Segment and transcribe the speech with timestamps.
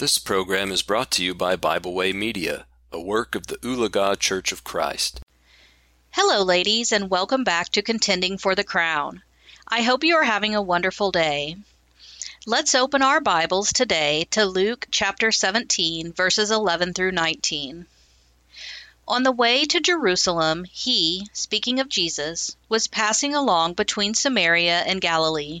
[0.00, 4.18] This program is brought to you by Bible Way Media, a work of the Ulaga
[4.18, 5.20] Church of Christ.
[6.12, 9.20] Hello, ladies, and welcome back to Contending for the Crown.
[9.68, 11.56] I hope you are having a wonderful day.
[12.46, 17.84] Let's open our Bibles today to Luke chapter 17, verses 11 through 19.
[19.06, 25.02] On the way to Jerusalem, he, speaking of Jesus, was passing along between Samaria and
[25.02, 25.60] Galilee.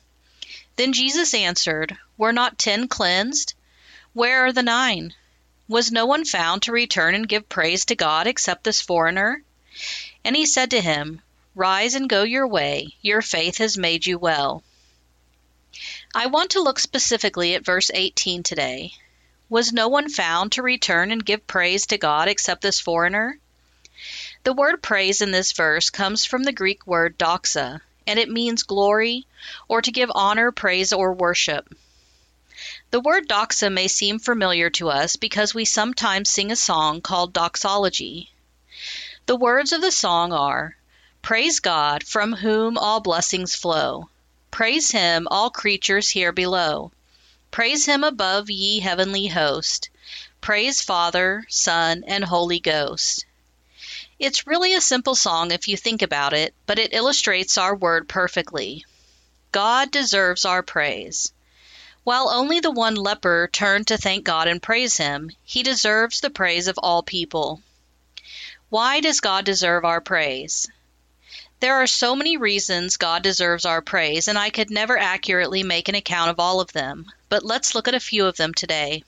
[0.77, 3.53] Then Jesus answered, Were not ten cleansed?
[4.13, 5.13] Where are the nine?
[5.67, 9.43] Was no one found to return and give praise to God except this foreigner?
[10.23, 11.21] And he said to him,
[11.55, 14.63] Rise and go your way, your faith has made you well.
[16.13, 18.93] I want to look specifically at verse 18 today.
[19.49, 23.39] Was no one found to return and give praise to God except this foreigner?
[24.43, 28.63] The word praise in this verse comes from the Greek word doxa, and it means
[28.63, 29.25] glory
[29.67, 31.73] or to give honor, praise, or worship.
[32.91, 37.33] The word doxa may seem familiar to us because we sometimes sing a song called
[37.33, 38.31] doxology.
[39.25, 40.75] The words of the song are
[41.21, 44.09] Praise God, from whom all blessings flow.
[44.49, 46.91] Praise him, all creatures here below.
[47.51, 49.89] Praise him above, ye heavenly host.
[50.41, 53.25] Praise Father, Son, and Holy Ghost.
[54.21, 58.07] It's really a simple song if you think about it, but it illustrates our word
[58.07, 58.85] perfectly.
[59.51, 61.33] God deserves our praise.
[62.03, 66.29] While only the one leper turned to thank God and praise Him, he deserves the
[66.29, 67.63] praise of all people.
[68.69, 70.69] Why does God deserve our praise?
[71.59, 75.89] There are so many reasons God deserves our praise, and I could never accurately make
[75.89, 79.03] an account of all of them, but let's look at a few of them today.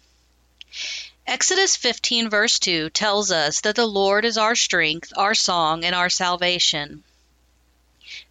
[1.26, 5.96] Exodus 15, verse 2 tells us that the Lord is our strength, our song, and
[5.96, 7.02] our salvation.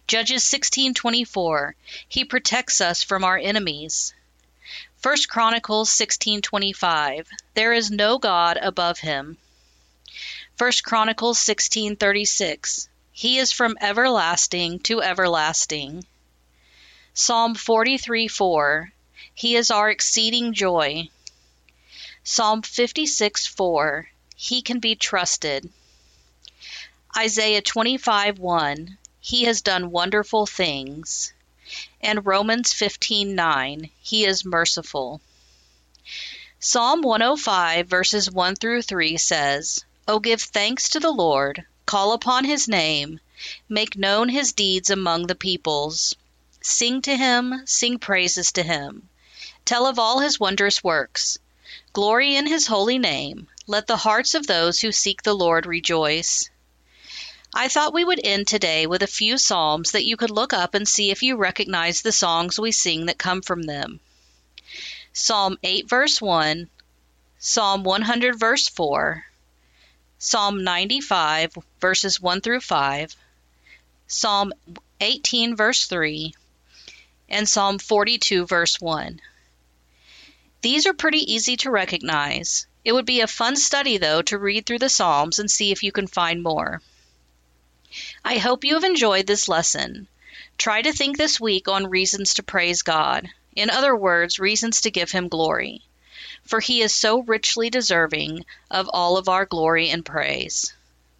[0.05, 1.73] Judges 16:24
[2.07, 4.13] He protects us from our enemies.
[5.01, 9.39] 1 Chronicles 16:25 There is no god above him.
[10.59, 16.05] 1 Chronicles 16:36 He is from everlasting to everlasting.
[17.15, 18.91] Psalm 43:4
[19.33, 21.09] He is our exceeding joy.
[22.25, 25.69] Psalm 56 4 He can be trusted.
[27.17, 31.33] Isaiah 25 1 He has done wonderful things.
[31.99, 35.19] And Romans 15 9 He is merciful.
[36.61, 42.45] Psalm 105 verses 1 through 3 says, O give thanks to the Lord, call upon
[42.45, 43.19] his name,
[43.67, 46.15] make known his deeds among the peoples.
[46.61, 49.09] Sing to him, sing praises to him.
[49.65, 51.37] Tell of all his wondrous works.
[51.93, 53.47] Glory in his holy name.
[53.67, 56.49] Let the hearts of those who seek the Lord rejoice.
[57.53, 60.73] I thought we would end today with a few psalms that you could look up
[60.73, 63.99] and see if you recognize the songs we sing that come from them.
[65.13, 66.67] Psalm 8, verse 1,
[67.37, 69.25] Psalm 100, verse 4,
[70.17, 73.15] Psalm 95, verses 1 through 5,
[74.07, 74.53] Psalm
[74.99, 76.33] 18, verse 3,
[77.29, 79.21] and Psalm 42, verse 1.
[80.63, 82.67] These are pretty easy to recognize.
[82.85, 85.83] It would be a fun study, though, to read through the Psalms and see if
[85.83, 86.81] you can find more.
[88.23, 90.07] I hope you have enjoyed this lesson.
[90.57, 93.27] Try to think this week on reasons to praise God.
[93.57, 95.81] In other words, reasons to give Him glory.
[96.45, 100.71] For He is so richly deserving of all of our glory and praise.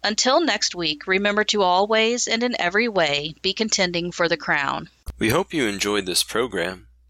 [0.02, 4.88] Until next week, remember to always and in every way be contending for the crown.
[5.18, 6.86] We hope you enjoyed this program.